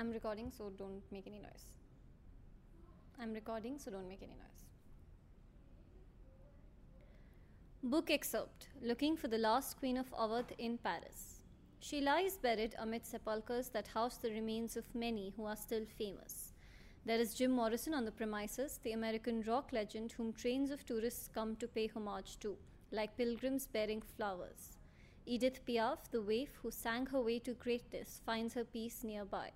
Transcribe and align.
I'm 0.00 0.12
recording, 0.12 0.52
so 0.56 0.70
don't 0.78 1.02
make 1.10 1.26
any 1.26 1.40
noise. 1.40 1.74
I'm 3.20 3.32
recording, 3.32 3.80
so 3.80 3.90
don't 3.90 4.08
make 4.08 4.22
any 4.22 4.36
noise. 4.36 4.64
Book 7.82 8.08
excerpt 8.08 8.68
Looking 8.80 9.16
for 9.16 9.26
the 9.26 9.38
Last 9.38 9.76
Queen 9.80 9.96
of 9.96 10.08
Awadh 10.12 10.52
in 10.58 10.78
Paris. 10.78 11.40
She 11.80 12.00
lies 12.00 12.36
buried 12.36 12.76
amid 12.78 13.06
sepulchres 13.06 13.70
that 13.70 13.88
house 13.88 14.18
the 14.18 14.30
remains 14.30 14.76
of 14.76 14.84
many 14.94 15.32
who 15.36 15.46
are 15.46 15.56
still 15.56 15.84
famous. 15.98 16.52
There 17.04 17.18
is 17.18 17.34
Jim 17.34 17.50
Morrison 17.50 17.92
on 17.92 18.04
the 18.04 18.12
premises, 18.12 18.78
the 18.84 18.92
American 18.92 19.42
rock 19.48 19.70
legend 19.72 20.12
whom 20.12 20.32
trains 20.32 20.70
of 20.70 20.86
tourists 20.86 21.28
come 21.34 21.56
to 21.56 21.66
pay 21.66 21.88
homage 21.88 22.38
to, 22.38 22.56
like 22.92 23.16
pilgrims 23.16 23.66
bearing 23.66 24.02
flowers. 24.16 24.78
Edith 25.26 25.66
Piaf, 25.66 26.08
the 26.12 26.22
waif 26.22 26.50
who 26.62 26.70
sang 26.70 27.06
her 27.06 27.20
way 27.20 27.40
to 27.40 27.52
greatness, 27.54 28.20
finds 28.24 28.54
her 28.54 28.64
peace 28.64 29.02
nearby, 29.02 29.50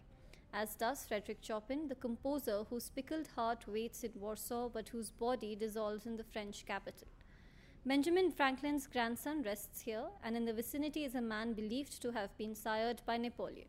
as 0.53 0.75
does 0.75 1.05
Frederick 1.05 1.39
Chopin, 1.41 1.89
the 1.89 1.95
composer 1.95 2.65
whose 2.69 2.91
pickled 2.91 3.29
heart 3.35 3.67
waits 3.67 4.05
in 4.05 4.13
Warsaw 4.15 4.69
but 4.69 4.89
whose 4.89 5.11
body 5.11 5.57
dissolves 5.57 6.07
in 6.07 6.17
the 6.17 6.25
French 6.25 6.67
capital. 6.67 7.09
Benjamin 7.85 8.31
Franklin's 8.31 8.87
grandson 8.87 9.43
rests 9.43 9.81
here, 9.81 10.05
and 10.23 10.37
in 10.37 10.45
the 10.45 10.53
vicinity 10.53 11.05
is 11.05 11.15
a 11.17 11.21
man 11.21 11.53
believed 11.53 12.01
to 12.01 12.13
have 12.13 12.37
been 12.39 12.55
sired 12.55 13.03
by 13.05 13.17
Napoleon. 13.17 13.69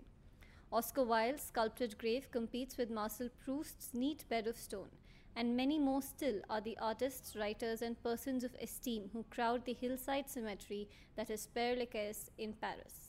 Oscar 0.71 1.03
Wilde's 1.03 1.43
sculpted 1.43 1.97
grave 1.97 2.29
competes 2.31 2.77
with 2.77 2.91
Marcel 2.91 3.29
Proust's 3.43 3.89
neat 3.93 4.25
bed 4.29 4.45
of 4.45 4.57
stone, 4.57 4.89
and 5.35 5.57
many 5.57 5.79
more 5.79 6.01
still 6.01 6.41
are 6.49 6.61
the 6.61 6.77
artists, 6.79 7.35
writers, 7.35 7.81
and 7.81 8.01
persons 8.03 8.43
of 8.43 8.55
esteem 8.61 9.09
who 9.13 9.25
crowd 9.31 9.65
the 9.65 9.73
hillside 9.73 10.29
cemetery 10.29 10.87
that 11.15 11.29
is 11.29 11.47
Père 11.55 11.77
Lachaise 11.77 12.29
in 12.37 12.53
Paris. 12.53 13.02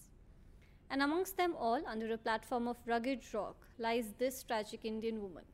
And 0.91 1.03
amongst 1.03 1.37
them 1.37 1.55
all, 1.59 1.81
under 1.87 2.13
a 2.13 2.19
platform 2.19 2.69
of 2.69 2.77
rugged 2.87 3.23
rock, 3.33 3.57
lies 3.79 4.15
this 4.19 4.43
tragic 4.43 4.85
Indian 4.85 5.23
woman. 5.23 5.45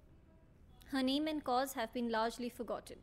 Her 0.92 1.03
name 1.03 1.28
and 1.28 1.42
cause 1.42 1.75
have 1.75 1.92
been 1.92 2.11
largely 2.11 2.48
forgotten, 2.48 2.97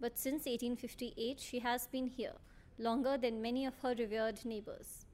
but 0.00 0.18
since 0.18 0.46
1858 0.46 1.40
she 1.40 1.58
has 1.58 1.86
been 1.88 2.06
here, 2.06 2.34
longer 2.78 3.18
than 3.18 3.42
many 3.42 3.66
of 3.66 3.78
her 3.78 3.94
revered 3.98 4.44
neighbors. 4.44 5.06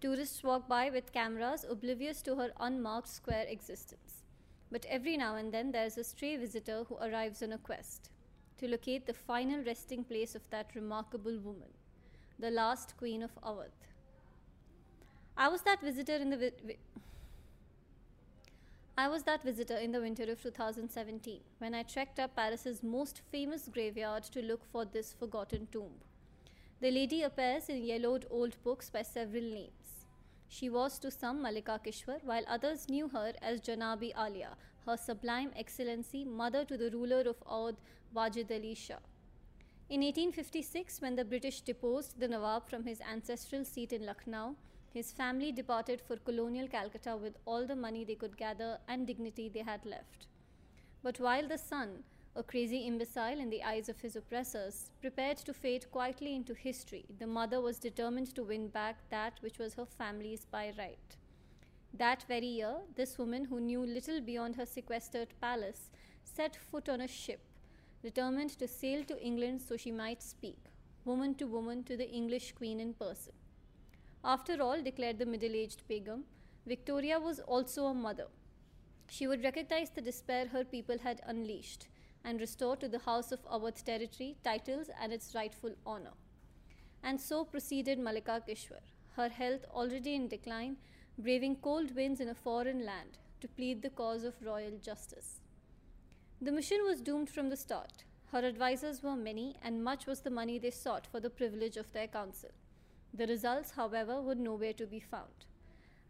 Tourists 0.00 0.42
walk 0.42 0.68
by 0.68 0.90
with 0.90 1.12
cameras, 1.12 1.64
oblivious 1.68 2.22
to 2.22 2.36
her 2.36 2.52
unmarked 2.60 3.08
square 3.08 3.46
existence. 3.48 4.22
But 4.70 4.86
every 4.86 5.16
now 5.16 5.36
and 5.36 5.52
then 5.52 5.72
there 5.72 5.86
is 5.86 5.98
a 5.98 6.04
stray 6.04 6.36
visitor 6.36 6.84
who 6.88 6.96
arrives 6.98 7.42
on 7.42 7.52
a 7.52 7.58
quest 7.58 8.10
to 8.58 8.68
locate 8.68 9.06
the 9.06 9.14
final 9.14 9.64
resting 9.64 10.04
place 10.04 10.34
of 10.34 10.48
that 10.50 10.74
remarkable 10.74 11.38
woman, 11.38 11.70
the 12.38 12.50
last 12.50 12.96
queen 12.96 13.22
of 13.22 13.34
Awadh. 13.42 13.87
I 15.40 15.46
was 15.46 15.62
that 15.62 15.80
visitor 15.80 16.16
in 16.16 16.30
the 16.30 16.36
vi- 16.36 16.76
I 18.96 19.06
was 19.06 19.22
that 19.22 19.44
visitor 19.44 19.76
in 19.76 19.92
the 19.92 20.00
winter 20.00 20.24
of 20.32 20.42
2017 20.42 21.38
when 21.58 21.76
I 21.76 21.84
trekked 21.84 22.18
up 22.18 22.34
Paris's 22.34 22.82
most 22.82 23.20
famous 23.30 23.68
graveyard 23.72 24.24
to 24.32 24.42
look 24.42 24.64
for 24.72 24.84
this 24.84 25.12
forgotten 25.12 25.68
tomb. 25.70 25.92
The 26.80 26.90
lady 26.90 27.22
appears 27.22 27.68
in 27.68 27.84
yellowed 27.84 28.26
old 28.30 28.60
books 28.64 28.90
by 28.90 29.02
several 29.02 29.44
names. 29.44 30.06
She 30.48 30.68
was 30.68 30.98
to 30.98 31.10
some 31.12 31.40
Malika 31.40 31.80
Kishwar, 31.86 32.18
while 32.24 32.42
others 32.48 32.88
knew 32.88 33.06
her 33.06 33.32
as 33.40 33.60
Janab-i 33.60 34.12
Aliyah, 34.18 34.56
her 34.86 34.96
sublime 34.96 35.52
excellency, 35.54 36.24
mother 36.24 36.64
to 36.64 36.76
the 36.76 36.90
ruler 36.90 37.20
of 37.20 37.40
Awadh, 37.44 37.76
Wajid 38.12 38.50
Ali 38.50 38.74
Shah. 38.74 39.04
In 39.88 40.00
1856, 40.00 41.00
when 41.00 41.14
the 41.14 41.24
British 41.24 41.60
deposed 41.60 42.18
the 42.18 42.26
Nawab 42.26 42.68
from 42.68 42.84
his 42.84 43.00
ancestral 43.00 43.64
seat 43.64 43.92
in 43.92 44.04
Lucknow, 44.04 44.56
his 44.98 45.12
family 45.12 45.52
departed 45.52 46.00
for 46.00 46.16
colonial 46.16 46.66
Calcutta 46.66 47.16
with 47.16 47.36
all 47.46 47.64
the 47.64 47.76
money 47.76 48.04
they 48.04 48.16
could 48.16 48.36
gather 48.36 48.78
and 48.88 49.06
dignity 49.06 49.48
they 49.48 49.62
had 49.62 49.86
left. 49.86 50.26
But 51.04 51.20
while 51.20 51.46
the 51.46 51.56
son, 51.56 52.02
a 52.34 52.42
crazy 52.42 52.78
imbecile 52.78 53.38
in 53.38 53.48
the 53.48 53.62
eyes 53.62 53.88
of 53.88 54.00
his 54.00 54.16
oppressors, 54.16 54.90
prepared 55.00 55.36
to 55.36 55.54
fade 55.54 55.88
quietly 55.92 56.34
into 56.34 56.52
history, 56.52 57.04
the 57.20 57.28
mother 57.28 57.60
was 57.60 57.78
determined 57.78 58.34
to 58.34 58.42
win 58.42 58.66
back 58.66 58.96
that 59.10 59.34
which 59.40 59.60
was 59.60 59.74
her 59.74 59.86
family's 59.86 60.44
by 60.46 60.72
right. 60.76 61.16
That 61.94 62.24
very 62.26 62.52
year, 62.58 62.78
this 62.96 63.18
woman, 63.18 63.44
who 63.44 63.60
knew 63.60 63.86
little 63.86 64.20
beyond 64.20 64.56
her 64.56 64.66
sequestered 64.66 65.28
palace, 65.40 65.90
set 66.24 66.56
foot 66.56 66.88
on 66.88 67.02
a 67.02 67.06
ship, 67.06 67.40
determined 68.02 68.50
to 68.58 68.66
sail 68.66 69.04
to 69.04 69.22
England 69.24 69.62
so 69.62 69.76
she 69.76 69.92
might 69.92 70.24
speak, 70.24 70.58
woman 71.04 71.36
to 71.36 71.46
woman, 71.46 71.84
to 71.84 71.96
the 71.96 72.10
English 72.10 72.50
queen 72.50 72.80
in 72.80 72.94
person. 72.94 73.34
After 74.24 74.62
all, 74.62 74.82
declared 74.82 75.18
the 75.18 75.26
middle 75.26 75.54
aged 75.54 75.86
Begum, 75.88 76.24
Victoria 76.66 77.18
was 77.18 77.40
also 77.40 77.86
a 77.86 77.94
mother. 77.94 78.26
She 79.08 79.26
would 79.26 79.44
recognize 79.44 79.90
the 79.90 80.02
despair 80.02 80.48
her 80.48 80.64
people 80.64 80.98
had 80.98 81.22
unleashed 81.24 81.88
and 82.24 82.40
restore 82.40 82.76
to 82.76 82.88
the 82.88 82.98
House 82.98 83.32
of 83.32 83.44
Awadh 83.46 83.82
territory 83.82 84.36
titles 84.44 84.90
and 85.00 85.12
its 85.12 85.34
rightful 85.34 85.74
honor. 85.86 86.12
And 87.02 87.20
so 87.20 87.44
proceeded 87.44 87.98
Malika 87.98 88.42
Kishwar, 88.46 88.82
her 89.16 89.28
health 89.28 89.64
already 89.72 90.14
in 90.14 90.28
decline, 90.28 90.76
braving 91.16 91.56
cold 91.56 91.94
winds 91.94 92.20
in 92.20 92.28
a 92.28 92.34
foreign 92.34 92.84
land 92.84 93.18
to 93.40 93.48
plead 93.48 93.82
the 93.82 93.90
cause 93.90 94.24
of 94.24 94.34
royal 94.44 94.78
justice. 94.82 95.40
The 96.40 96.52
mission 96.52 96.78
was 96.84 97.00
doomed 97.00 97.30
from 97.30 97.48
the 97.48 97.56
start. 97.56 98.04
Her 98.32 98.44
advisers 98.44 99.02
were 99.02 99.16
many, 99.16 99.56
and 99.62 99.82
much 99.82 100.06
was 100.06 100.20
the 100.20 100.30
money 100.30 100.58
they 100.58 100.70
sought 100.70 101.06
for 101.06 101.18
the 101.18 101.30
privilege 101.30 101.76
of 101.76 101.92
their 101.92 102.08
counsel. 102.08 102.50
The 103.14 103.26
results, 103.26 103.72
however, 103.72 104.20
were 104.20 104.34
nowhere 104.34 104.74
to 104.74 104.86
be 104.86 105.00
found. 105.00 105.46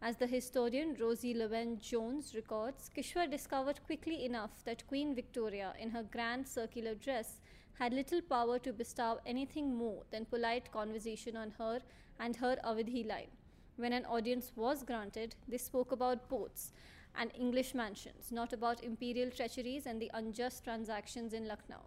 As 0.01 0.17
the 0.17 0.27
historian 0.27 0.95
Rosie 0.99 1.33
Llewellyn 1.33 1.79
Jones 1.79 2.33
records, 2.33 2.89
Kishwar 2.95 3.29
discovered 3.29 3.83
quickly 3.85 4.23
enough 4.23 4.63
that 4.63 4.87
Queen 4.87 5.13
Victoria, 5.13 5.73
in 5.79 5.89
her 5.89 6.03
grand 6.03 6.47
circular 6.47 6.95
dress, 6.95 7.41
had 7.73 7.93
little 7.93 8.21
power 8.21 8.59
to 8.59 8.73
bestow 8.73 9.19
anything 9.25 9.75
more 9.75 10.03
than 10.11 10.25
polite 10.25 10.71
conversation 10.71 11.35
on 11.35 11.51
her 11.57 11.81
and 12.19 12.35
her 12.35 12.57
Awadhi 12.63 13.07
line. 13.07 13.31
When 13.77 13.93
an 13.93 14.05
audience 14.05 14.51
was 14.55 14.83
granted, 14.83 15.35
they 15.47 15.57
spoke 15.57 15.91
about 15.91 16.29
boats 16.29 16.73
and 17.15 17.31
English 17.33 17.73
mansions, 17.73 18.31
not 18.31 18.53
about 18.53 18.83
imperial 18.83 19.31
treacheries 19.31 19.85
and 19.85 20.01
the 20.01 20.11
unjust 20.13 20.63
transactions 20.63 21.33
in 21.33 21.47
Lucknow. 21.47 21.81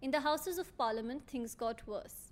In 0.00 0.10
the 0.10 0.20
Houses 0.20 0.58
of 0.58 0.76
Parliament, 0.76 1.26
things 1.26 1.54
got 1.54 1.86
worse. 1.86 2.27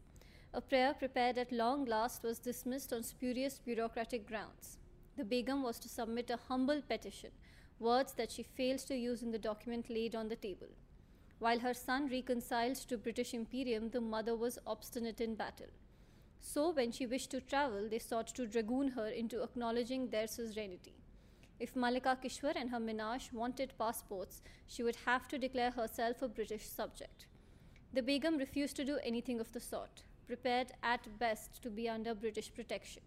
A 0.57 0.61
prayer 0.63 0.95
prepared 0.95 1.37
at 1.37 1.53
long 1.53 1.85
last 1.85 2.23
was 2.23 2.39
dismissed 2.39 2.91
on 2.91 3.03
spurious 3.03 3.59
bureaucratic 3.63 4.27
grounds. 4.27 4.79
The 5.19 5.25
Begum 5.25 5.63
was 5.63 5.79
to 5.81 5.89
submit 5.91 6.31
a 6.31 6.39
humble 6.49 6.81
petition, 6.81 7.31
words 7.79 8.15
that 8.15 8.33
she 8.33 8.43
failed 8.43 8.79
to 8.87 8.97
use 8.97 9.23
in 9.23 9.33
the 9.33 9.39
document 9.39 9.91
laid 9.91 10.15
on 10.17 10.31
the 10.31 10.35
table. 10.35 10.71
While 11.41 11.59
her 11.59 11.75
son 11.75 12.09
reconciled 12.09 12.77
to 12.77 12.97
British 12.97 13.35
Imperium, 13.35 13.91
the 13.91 14.01
mother 14.01 14.35
was 14.35 14.59
obstinate 14.67 15.21
in 15.21 15.35
battle. 15.35 15.67
So, 16.41 16.71
when 16.71 16.91
she 16.91 17.05
wished 17.05 17.33
to 17.33 17.43
travel, 17.43 17.91
they 17.91 17.99
sought 17.99 18.29
to 18.29 18.47
dragoon 18.47 18.89
her 18.93 19.09
into 19.09 19.43
acknowledging 19.43 20.09
their 20.09 20.27
suzerainty. 20.27 20.95
If 21.61 21.77
Malika 21.77 22.17
Kishwar 22.25 22.57
and 22.57 22.71
her 22.71 22.81
menage 22.81 23.31
wanted 23.31 23.77
passports, 23.77 24.41
she 24.67 24.83
would 24.83 24.97
have 25.05 25.29
to 25.29 25.39
declare 25.39 25.73
herself 25.73 26.23
a 26.23 26.29
British 26.29 26.65
subject. 26.67 27.27
The 27.93 28.01
Begum 28.01 28.39
refused 28.39 28.77
to 28.77 28.87
do 28.87 28.99
anything 29.05 29.39
of 29.39 29.53
the 29.53 29.61
sort, 29.61 30.05
prepared 30.27 30.73
at 30.83 31.19
best 31.19 31.63
to 31.63 31.71
be 31.71 31.89
under 31.89 32.15
British 32.15 32.53
protection. 32.53 33.03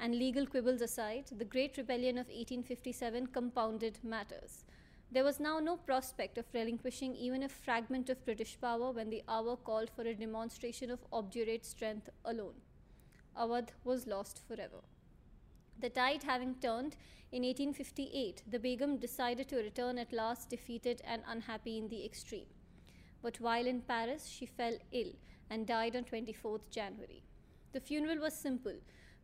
And 0.00 0.14
legal 0.14 0.46
quibbles 0.46 0.80
aside, 0.80 1.26
the 1.30 1.44
Great 1.44 1.76
Rebellion 1.76 2.18
of 2.18 2.26
1857 2.26 3.28
compounded 3.28 3.98
matters. 4.02 4.64
There 5.10 5.24
was 5.24 5.38
now 5.38 5.60
no 5.60 5.76
prospect 5.76 6.38
of 6.38 6.46
relinquishing 6.52 7.14
even 7.14 7.44
a 7.44 7.48
fragment 7.48 8.10
of 8.10 8.24
British 8.24 8.58
power 8.60 8.90
when 8.90 9.10
the 9.10 9.22
hour 9.28 9.56
called 9.56 9.90
for 9.94 10.02
a 10.02 10.14
demonstration 10.14 10.90
of 10.90 11.04
obdurate 11.12 11.64
strength 11.64 12.08
alone. 12.24 12.54
Awadh 13.36 13.70
was 13.84 14.06
lost 14.06 14.40
forever. 14.48 14.82
The 15.80 15.90
tide 15.90 16.22
having 16.24 16.54
turned 16.56 16.96
in 17.30 17.42
1858, 17.42 18.42
the 18.48 18.58
Begum 18.58 18.96
decided 18.96 19.48
to 19.48 19.56
return 19.56 19.98
at 19.98 20.12
last 20.12 20.50
defeated 20.50 21.02
and 21.04 21.22
unhappy 21.26 21.78
in 21.78 21.88
the 21.88 22.04
extreme. 22.04 22.46
But 23.22 23.40
while 23.40 23.66
in 23.66 23.82
Paris, 23.82 24.26
she 24.26 24.46
fell 24.46 24.76
ill 24.92 25.12
and 25.50 25.66
died 25.66 25.96
on 25.96 26.04
24th 26.04 26.70
January. 26.70 27.22
The 27.72 27.80
funeral 27.80 28.20
was 28.20 28.34
simple, 28.34 28.76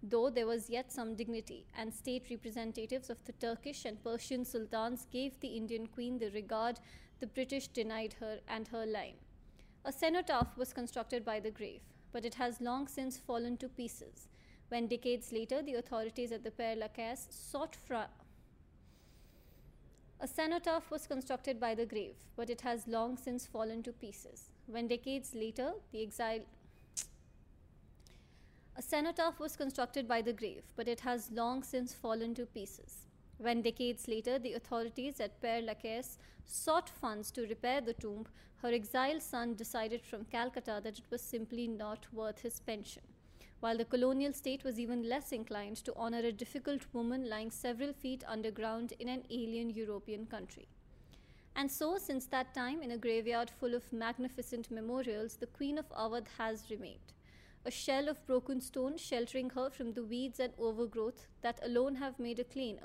though 0.03 0.31
there 0.31 0.47
was 0.47 0.71
yet 0.71 0.91
some 0.93 1.15
dignity, 1.15 1.67
and 1.77 1.93
state 1.93 2.27
representatives 2.31 3.11
of 3.11 3.25
the 3.25 3.33
Turkish 3.33 3.85
and 3.85 4.03
Persian 4.03 4.45
sultans 4.45 5.07
gave 5.11 5.39
the 5.41 5.49
Indian 5.49 5.87
queen 5.87 6.19
the 6.19 6.31
regard 6.31 6.81
the 7.21 7.27
British 7.27 7.69
denied 7.69 8.15
her 8.21 8.41
and 8.49 8.69
her 8.69 8.87
line. 8.87 9.17
A 9.85 9.93
cenotaph 9.93 10.57
was 10.57 10.73
constructed 10.73 11.25
by 11.25 11.41
the 11.41 11.51
grave, 11.51 11.83
but 12.13 12.25
it 12.25 12.35
has 12.35 12.61
long 12.61 12.89
since 12.89 13.19
fallen 13.19 13.57
to 13.59 13.69
pieces. 13.69 14.29
When 14.69 14.87
decades 14.87 15.33
later 15.33 15.63
the 15.63 15.75
authorities 15.75 16.33
at 16.33 16.45
the 16.45 16.51
Père 16.51 16.79
Lachaise 16.79 17.27
sought 17.31 17.77
fra- 17.77 18.11
a 20.23 20.29
cenotaph 20.29 20.91
was 20.91 21.07
constructed 21.07 21.59
by 21.59 21.75
the 21.75 21.87
grave, 21.87 22.15
but 22.37 22.51
it 22.51 22.61
has 22.61 22.87
long 22.87 23.17
since 23.17 23.47
fallen 23.47 23.83
to 23.83 23.93
pieces. 23.93 24.51
When 24.67 24.87
decades 24.87 25.35
later 25.35 25.73
the 25.93 26.03
exile 26.03 26.41
a 28.77 28.83
cenotaph 28.83 29.39
was 29.39 29.57
constructed 29.57 30.09
by 30.09 30.23
the 30.23 30.33
grave, 30.33 30.63
but 30.77 30.89
it 30.89 31.01
has 31.01 31.31
long 31.31 31.63
since 31.63 31.93
fallen 31.93 32.35
to 32.35 32.47
pieces. 32.47 33.07
When 33.37 33.63
decades 33.63 34.09
later 34.09 34.39
the 34.39 34.55
authorities 34.55 35.21
at 35.21 35.41
Père 35.43 35.65
Lachaise 35.65 36.17
sought 36.47 36.89
funds 36.89 37.31
to 37.33 37.47
repair 37.47 37.81
the 37.81 37.95
tomb, 37.95 38.27
her 38.63 38.73
exiled 38.73 39.23
son 39.23 39.55
decided 39.55 40.03
from 40.03 40.25
Calcutta 40.25 40.81
that 40.83 40.99
it 40.99 41.05
was 41.11 41.21
simply 41.21 41.67
not 41.67 42.07
worth 42.13 42.41
his 42.41 42.61
pension. 42.61 43.03
While 43.61 43.77
the 43.77 43.85
colonial 43.85 44.33
state 44.33 44.65
was 44.65 44.81
even 44.81 45.09
less 45.09 45.33
inclined 45.33 45.77
to 45.85 45.95
honor 45.95 46.19
a 46.19 46.33
difficult 46.33 46.83
woman 46.93 47.29
lying 47.29 47.51
several 47.51 47.93
feet 47.93 48.25
underground 48.27 48.95
in 48.99 49.09
an 49.09 49.25
alien 49.31 49.71
European 49.71 50.27
country. 50.27 50.69
And 51.55 51.71
so, 51.71 51.99
since 51.99 52.27
that 52.27 52.55
time, 52.55 52.83
in 52.83 52.91
a 52.91 52.99
graveyard 52.99 53.51
full 53.51 53.75
of 53.75 53.93
magnificent 53.93 54.71
memorials, 54.71 55.37
the 55.37 55.47
Queen 55.47 55.79
of 55.79 55.91
Awadh 55.91 56.29
has 56.39 56.71
remained. 56.71 57.13
A 57.67 57.71
shell 57.71 58.09
of 58.09 58.27
broken 58.27 58.61
stone 58.61 58.97
sheltering 58.97 59.51
her 59.51 59.69
from 59.69 59.93
the 59.93 60.05
weeds 60.05 60.41
and 60.41 60.55
overgrowth 60.59 61.27
that 61.43 61.61
alone 61.63 61.97
have 61.97 62.19
made 62.19 62.39
a 62.39 62.45
claim 62.45 62.79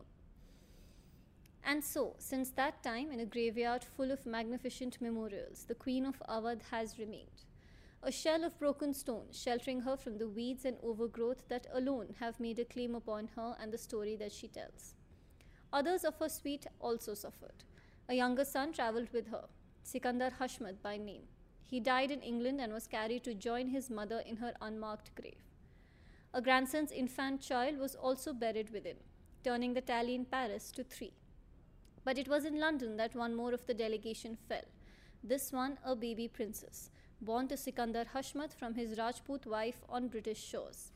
and 1.67 1.83
so, 1.83 2.15
since 2.19 2.51
that 2.51 2.83
time, 2.83 3.11
in 3.11 3.19
a 3.19 3.25
graveyard 3.25 3.83
full 3.83 4.11
of 4.11 4.27
magnificent 4.27 5.01
memorials, 5.01 5.65
the 5.67 5.73
Queen 5.73 6.05
of 6.05 6.21
Awadh 6.29 6.61
has 6.69 6.99
remained. 6.99 7.45
A 8.07 8.11
shell 8.11 8.43
of 8.43 8.59
broken 8.59 8.93
stone, 8.93 9.25
sheltering 9.31 9.81
her 9.81 9.97
from 9.97 10.19
the 10.19 10.27
weeds 10.27 10.63
and 10.63 10.77
overgrowth 10.83 11.47
that 11.47 11.65
alone 11.73 12.13
have 12.19 12.39
made 12.39 12.59
a 12.59 12.63
claim 12.65 12.93
upon 12.93 13.29
her 13.35 13.55
and 13.59 13.73
the 13.73 13.79
story 13.79 14.15
that 14.17 14.31
she 14.31 14.47
tells. 14.47 14.93
Others 15.73 16.03
of 16.03 16.19
her 16.19 16.29
suite 16.29 16.67
also 16.79 17.15
suffered. 17.15 17.63
A 18.07 18.13
younger 18.13 18.45
son 18.45 18.73
travelled 18.73 19.11
with 19.11 19.29
her, 19.29 19.45
Sikandar 19.81 20.29
Hashmat 20.39 20.83
by 20.83 20.97
name. 20.97 21.23
He 21.63 21.79
died 21.79 22.11
in 22.11 22.21
England 22.21 22.61
and 22.61 22.71
was 22.71 22.85
carried 22.85 23.23
to 23.23 23.33
join 23.33 23.69
his 23.69 23.89
mother 23.89 24.19
in 24.19 24.35
her 24.35 24.53
unmarked 24.61 25.15
grave. 25.15 25.41
A 26.31 26.43
grandson's 26.43 26.91
infant 26.91 27.41
child 27.41 27.79
was 27.79 27.95
also 27.95 28.33
buried 28.33 28.69
within, 28.69 28.97
turning 29.43 29.73
the 29.73 29.81
tally 29.81 30.13
in 30.13 30.25
Paris 30.25 30.71
to 30.73 30.83
three. 30.83 31.13
But 32.03 32.19
it 32.19 32.27
was 32.27 32.45
in 32.45 32.59
London 32.59 32.97
that 32.97 33.15
one 33.15 33.33
more 33.33 33.55
of 33.55 33.65
the 33.65 33.73
delegation 33.73 34.37
fell. 34.47 34.65
This 35.23 35.51
one, 35.51 35.79
a 35.83 35.95
baby 35.95 36.27
princess, 36.27 36.91
born 37.25 37.47
to 37.47 37.57
Sikandar 37.57 38.05
Hashmat 38.13 38.53
from 38.53 38.75
his 38.75 38.97
Rajput 38.97 39.45
wife 39.45 39.81
on 39.89 40.07
British 40.07 40.41
shores. 40.41 40.91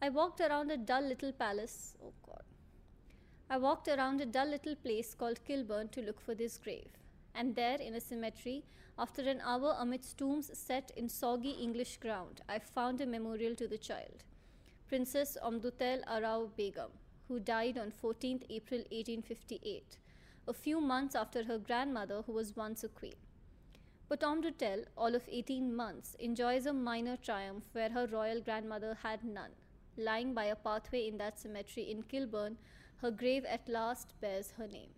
I 0.00 0.10
walked 0.10 0.40
around 0.40 0.70
a 0.70 0.76
dull 0.76 1.02
little 1.02 1.32
palace. 1.32 1.96
Oh 2.04 2.12
God. 2.26 2.42
I 3.48 3.56
walked 3.56 3.88
around 3.88 4.20
a 4.20 4.26
dull 4.26 4.48
little 4.48 4.76
place 4.76 5.14
called 5.14 5.44
Kilburn 5.44 5.88
to 5.88 6.02
look 6.02 6.20
for 6.20 6.34
this 6.34 6.58
grave. 6.58 6.98
And 7.34 7.56
there, 7.56 7.80
in 7.80 7.94
a 7.94 8.00
cemetery, 8.00 8.64
after 8.98 9.22
an 9.22 9.40
hour 9.40 9.74
amidst 9.78 10.18
tombs 10.18 10.50
set 10.52 10.92
in 10.96 11.08
soggy 11.08 11.52
English 11.52 11.96
ground, 11.96 12.42
I 12.48 12.58
found 12.58 13.00
a 13.00 13.06
memorial 13.06 13.54
to 13.56 13.66
the 13.66 13.78
child, 13.78 14.24
Princess 14.86 15.38
Omdutel 15.42 16.04
Arau 16.04 16.50
Begum, 16.56 16.90
who 17.28 17.40
died 17.40 17.78
on 17.78 17.90
14th 18.02 18.44
April 18.50 18.80
1858 18.90 19.96
a 20.48 20.52
few 20.52 20.80
months 20.80 21.14
after 21.14 21.44
her 21.44 21.58
grandmother, 21.58 22.22
who 22.26 22.32
was 22.32 22.56
once 22.56 22.82
a 22.82 22.88
queen. 22.88 23.14
But 24.12 24.20
Omdutel, 24.20 24.84
all 24.94 25.14
of 25.14 25.26
18 25.26 25.74
months, 25.74 26.16
enjoys 26.20 26.66
a 26.66 26.74
minor 26.74 27.16
triumph 27.16 27.64
where 27.72 27.88
her 27.88 28.06
royal 28.06 28.42
grandmother 28.42 28.98
had 29.02 29.24
none. 29.24 29.52
Lying 29.96 30.34
by 30.34 30.44
a 30.44 30.54
pathway 30.54 31.08
in 31.08 31.16
that 31.16 31.38
cemetery 31.38 31.90
in 31.90 32.02
Kilburn, 32.02 32.58
her 32.98 33.10
grave 33.10 33.46
at 33.46 33.66
last 33.70 34.12
bears 34.20 34.50
her 34.58 34.66
name. 34.66 34.90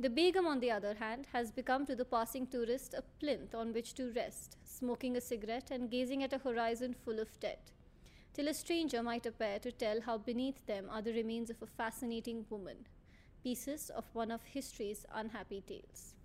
The 0.00 0.10
Begum, 0.10 0.48
on 0.48 0.58
the 0.58 0.72
other 0.72 0.94
hand, 0.94 1.28
has 1.32 1.52
become 1.52 1.86
to 1.86 1.94
the 1.94 2.04
passing 2.04 2.48
tourist 2.48 2.92
a 2.92 3.04
plinth 3.20 3.54
on 3.54 3.72
which 3.72 3.94
to 3.94 4.10
rest, 4.10 4.56
smoking 4.64 5.16
a 5.16 5.20
cigarette 5.20 5.70
and 5.70 5.88
gazing 5.88 6.24
at 6.24 6.32
a 6.32 6.38
horizon 6.38 6.96
full 7.04 7.20
of 7.20 7.38
dead, 7.38 7.70
till 8.34 8.48
a 8.48 8.52
stranger 8.52 9.00
might 9.00 9.26
appear 9.26 9.60
to 9.60 9.70
tell 9.70 10.00
how 10.00 10.18
beneath 10.18 10.66
them 10.66 10.88
are 10.90 11.02
the 11.02 11.12
remains 11.12 11.50
of 11.50 11.62
a 11.62 11.66
fascinating 11.66 12.46
woman, 12.50 12.88
pieces 13.44 13.90
of 13.90 14.12
one 14.12 14.32
of 14.32 14.42
history's 14.42 15.06
unhappy 15.14 15.60
tales. 15.60 16.16